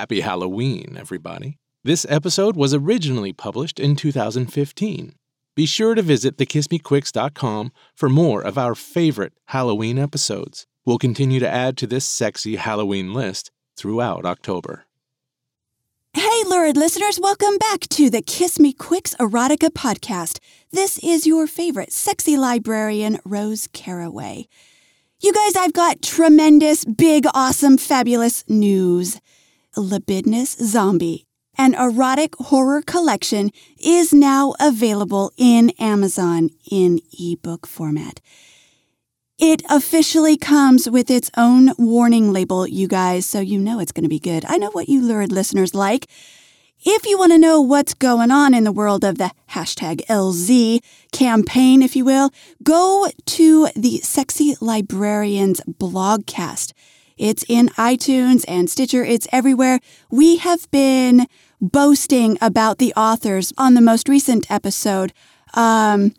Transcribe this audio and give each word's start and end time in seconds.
Happy 0.00 0.22
Halloween, 0.22 0.96
everybody. 0.98 1.58
This 1.84 2.06
episode 2.08 2.56
was 2.56 2.72
originally 2.72 3.34
published 3.34 3.78
in 3.78 3.96
2015. 3.96 5.12
Be 5.54 5.66
sure 5.66 5.94
to 5.94 6.00
visit 6.00 6.38
thekissmequicks.com 6.38 7.70
for 7.94 8.08
more 8.08 8.40
of 8.40 8.56
our 8.56 8.74
favorite 8.74 9.34
Halloween 9.48 9.98
episodes. 9.98 10.66
We'll 10.86 10.96
continue 10.96 11.38
to 11.40 11.46
add 11.46 11.76
to 11.76 11.86
this 11.86 12.06
sexy 12.06 12.56
Halloween 12.56 13.12
list 13.12 13.50
throughout 13.76 14.24
October. 14.24 14.86
Hey, 16.14 16.44
lurid 16.46 16.78
listeners, 16.78 17.20
welcome 17.20 17.58
back 17.58 17.80
to 17.90 18.08
the 18.08 18.22
Kiss 18.22 18.58
Me 18.58 18.72
Quicks 18.72 19.14
Erotica 19.16 19.68
podcast. 19.68 20.38
This 20.70 20.98
is 21.00 21.26
your 21.26 21.46
favorite 21.46 21.92
sexy 21.92 22.38
librarian, 22.38 23.18
Rose 23.26 23.68
Caraway. 23.74 24.48
You 25.20 25.34
guys, 25.34 25.56
I've 25.56 25.74
got 25.74 26.00
tremendous, 26.00 26.86
big, 26.86 27.26
awesome, 27.34 27.76
fabulous 27.76 28.48
news. 28.48 29.20
Libidinous 29.76 30.56
Zombie, 30.60 31.26
an 31.56 31.74
erotic 31.74 32.34
horror 32.36 32.82
collection, 32.82 33.50
is 33.78 34.12
now 34.12 34.54
available 34.60 35.32
in 35.36 35.70
Amazon 35.78 36.50
in 36.70 37.00
ebook 37.18 37.66
format. 37.66 38.20
It 39.38 39.62
officially 39.70 40.36
comes 40.36 40.88
with 40.90 41.10
its 41.10 41.30
own 41.36 41.72
warning 41.78 42.30
label, 42.30 42.66
you 42.66 42.86
guys, 42.86 43.24
so 43.24 43.40
you 43.40 43.58
know 43.58 43.80
it's 43.80 43.92
going 43.92 44.04
to 44.04 44.08
be 44.08 44.18
good. 44.18 44.44
I 44.46 44.58
know 44.58 44.70
what 44.72 44.90
you 44.90 45.00
lurid 45.00 45.32
listeners 45.32 45.74
like. 45.74 46.06
If 46.82 47.06
you 47.06 47.18
want 47.18 47.32
to 47.32 47.38
know 47.38 47.60
what's 47.60 47.94
going 47.94 48.30
on 48.30 48.54
in 48.54 48.64
the 48.64 48.72
world 48.72 49.04
of 49.04 49.18
the 49.18 49.30
hashtag 49.50 50.04
LZ 50.06 50.80
campaign, 51.12 51.82
if 51.82 51.94
you 51.94 52.04
will, 52.04 52.30
go 52.62 53.08
to 53.24 53.68
the 53.76 53.98
Sexy 53.98 54.56
Librarians 54.60 55.60
blogcast. 55.66 56.72
It's 57.20 57.44
in 57.48 57.68
iTunes 57.70 58.46
and 58.48 58.70
Stitcher, 58.70 59.04
it's 59.04 59.28
everywhere. 59.30 59.78
We 60.10 60.38
have 60.38 60.70
been 60.70 61.26
boasting 61.60 62.38
about 62.40 62.78
the 62.78 62.94
authors 62.94 63.52
on 63.58 63.74
the 63.74 63.82
most 63.82 64.08
recent 64.08 64.50
episode. 64.50 65.12
Um, 65.52 66.14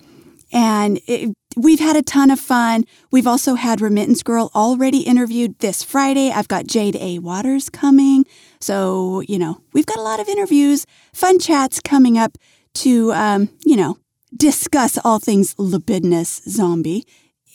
and 0.53 1.00
it, 1.08 1.34
we've 1.56 1.80
had 1.80 1.95
a 1.95 2.03
ton 2.03 2.30
of 2.30 2.39
fun. 2.39 2.84
We've 3.11 3.26
also 3.26 3.56
had 3.56 3.81
Remittance 3.81 4.22
Girl 4.22 4.52
already 4.53 5.00
interviewed 5.00 5.58
this 5.58 5.81
Friday. 5.81 6.30
I've 6.30 6.48
got 6.48 6.67
Jade 6.67 6.98
A. 6.98 7.17
Waters 7.17 7.70
coming. 7.70 8.26
So, 8.59 9.22
you 9.22 9.39
know, 9.39 9.61
we've 9.73 9.88
got 9.88 9.98
a 9.98 10.04
lot 10.04 10.20
of 10.20 10.28
interviews, 10.28 10.86
fun 11.14 11.39
chats 11.39 11.80
coming 11.80 12.17
up 12.17 12.38
to, 12.76 13.11
um, 13.14 13.50
you 13.66 13.76
know, 13.76 13.98
discuss 14.36 15.00
all 15.04 15.17
things 15.17 15.56
libidinous 15.58 16.42
zombie. 16.48 17.06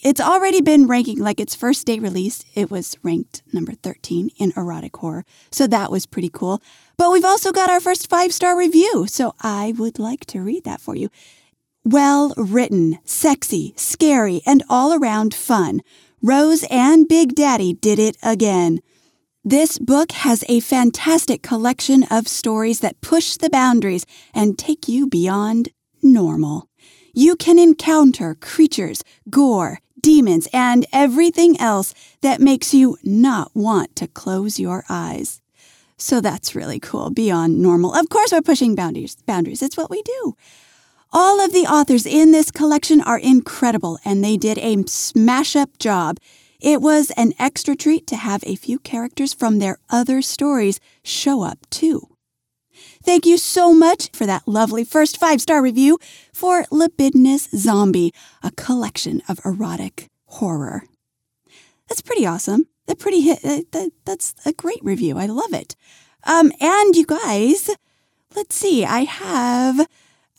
It's 0.03 0.21
already 0.21 0.61
been 0.61 0.85
ranking, 0.85 1.17
like 1.17 1.39
its 1.39 1.55
first 1.55 1.87
day 1.87 1.97
release, 1.97 2.45
it 2.53 2.69
was 2.69 2.95
ranked 3.01 3.41
number 3.51 3.73
13 3.73 4.29
in 4.37 4.53
erotic 4.55 4.95
horror. 4.97 5.25
So 5.51 5.65
that 5.67 5.91
was 5.91 6.05
pretty 6.05 6.29
cool. 6.29 6.61
But 6.97 7.11
we've 7.11 7.25
also 7.25 7.51
got 7.51 7.69
our 7.69 7.79
first 7.79 8.07
five 8.09 8.31
star 8.31 8.57
review. 8.57 9.05
So 9.07 9.33
I 9.41 9.73
would 9.77 9.97
like 9.97 10.25
to 10.27 10.41
read 10.41 10.65
that 10.65 10.81
for 10.81 10.95
you. 10.95 11.09
Well 11.83 12.33
written, 12.37 12.99
sexy, 13.05 13.73
scary, 13.75 14.41
and 14.45 14.63
all 14.69 14.93
around 14.93 15.33
fun. 15.33 15.81
Rose 16.21 16.63
and 16.69 17.07
Big 17.07 17.33
Daddy 17.33 17.73
did 17.73 17.97
it 17.97 18.17
again. 18.21 18.81
This 19.43 19.79
book 19.79 20.11
has 20.11 20.43
a 20.49 20.59
fantastic 20.59 21.41
collection 21.41 22.03
of 22.11 22.27
stories 22.27 22.81
that 22.81 23.01
push 23.01 23.37
the 23.37 23.49
boundaries 23.49 24.05
and 24.33 24.59
take 24.59 24.87
you 24.87 25.07
beyond 25.07 25.69
normal. 26.03 26.67
You 27.13 27.35
can 27.35 27.57
encounter 27.57 28.35
creatures, 28.35 29.03
gore, 29.29 29.79
demons, 30.07 30.47
and 30.53 30.85
everything 30.93 31.59
else 31.59 31.93
that 32.21 32.39
makes 32.39 32.73
you 32.73 32.97
not 33.03 33.51
want 33.53 33.93
to 33.93 34.07
close 34.07 34.57
your 34.57 34.85
eyes. 34.87 35.41
So 35.97 36.21
that's 36.21 36.55
really 36.55 36.79
cool, 36.79 37.09
beyond 37.09 37.61
normal. 37.61 37.93
Of 37.93 38.07
course, 38.07 38.31
we're 38.31 38.41
pushing 38.41 38.73
boundaries. 38.73 39.17
Boundaries. 39.25 39.61
It's 39.61 39.75
what 39.75 39.89
we 39.89 40.01
do. 40.03 40.37
All 41.11 41.41
of 41.41 41.51
the 41.51 41.67
authors 41.67 42.05
in 42.05 42.31
this 42.31 42.51
collection 42.51 43.01
are 43.01 43.19
incredible, 43.19 43.99
and 44.05 44.23
they 44.23 44.37
did 44.37 44.57
a 44.59 44.81
smash 44.87 45.57
up 45.57 45.77
job. 45.77 46.19
It 46.61 46.81
was 46.81 47.11
an 47.17 47.33
extra 47.37 47.75
treat 47.75 48.07
to 48.07 48.15
have 48.15 48.45
a 48.45 48.55
few 48.55 48.79
characters 48.79 49.33
from 49.33 49.59
their 49.59 49.77
other 49.89 50.21
stories 50.21 50.79
show 51.03 51.41
up, 51.43 51.59
too. 51.69 52.16
Thank 53.03 53.25
you 53.25 53.37
so 53.37 53.73
much 53.73 54.09
for 54.13 54.25
that 54.25 54.47
lovely 54.47 54.83
first 54.83 55.19
five 55.19 55.41
star 55.41 55.61
review 55.61 55.99
for 56.33 56.65
Libidinous 56.71 57.49
Zombie, 57.55 58.13
a 58.43 58.51
collection 58.51 59.21
of 59.27 59.39
erotic 59.45 60.07
horror. 60.25 60.83
That's 61.87 62.01
pretty 62.01 62.25
awesome. 62.25 62.67
That 62.87 62.99
pretty 62.99 63.21
hit. 63.21 63.41
That, 63.71 63.91
that's 64.05 64.35
a 64.45 64.53
great 64.53 64.83
review. 64.83 65.17
I 65.17 65.25
love 65.25 65.53
it. 65.53 65.75
Um, 66.23 66.51
and 66.59 66.95
you 66.95 67.05
guys, 67.05 67.69
let's 68.35 68.55
see. 68.55 68.85
I 68.85 69.01
have 69.01 69.87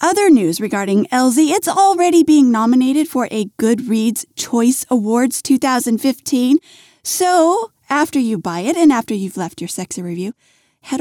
other 0.00 0.30
news 0.30 0.60
regarding 0.60 1.06
LZ, 1.06 1.50
it's 1.50 1.66
already 1.66 2.22
being 2.22 2.52
nominated 2.52 3.08
for 3.08 3.26
a 3.32 3.46
Goodreads 3.58 4.24
Choice 4.36 4.86
Awards 4.88 5.42
2015. 5.42 6.58
So, 7.02 7.72
after 7.90 8.20
you 8.20 8.38
buy 8.38 8.60
it 8.60 8.76
and 8.76 8.92
after 8.92 9.12
you've 9.12 9.36
left 9.36 9.60
your 9.60 9.66
sexy 9.66 10.00
review, 10.00 10.34